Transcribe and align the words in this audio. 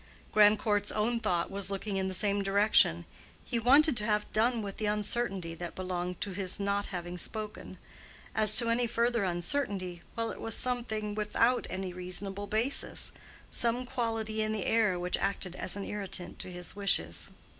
Grandcourt's 0.31 0.91
own 0.91 1.19
thought 1.19 1.51
was 1.51 1.69
looking 1.69 1.95
in 1.97 2.07
the 2.07 2.15
same 2.15 2.41
direction: 2.41 3.05
he 3.45 3.59
wanted 3.59 3.95
to 3.97 4.03
have 4.03 4.25
done 4.33 4.63
with 4.63 4.77
the 4.77 4.87
uncertainty 4.87 5.53
that 5.53 5.75
belonged 5.75 6.19
to 6.19 6.31
his 6.31 6.59
not 6.59 6.87
having 6.87 7.19
spoken. 7.19 7.77
As 8.33 8.55
to 8.57 8.69
any 8.71 8.87
further 8.87 9.23
uncertainty—well, 9.23 10.31
it 10.31 10.41
was 10.41 10.57
something 10.57 11.13
without 11.13 11.67
any 11.69 11.93
reasonable 11.93 12.47
basis, 12.47 13.11
some 13.51 13.85
quality 13.85 14.41
in 14.41 14.53
the 14.53 14.65
air 14.65 14.97
which 14.97 15.17
acted 15.17 15.55
as 15.55 15.75
an 15.75 15.83
irritant 15.83 16.39
to 16.39 16.51
his 16.51 16.75
wishes. 16.75 17.29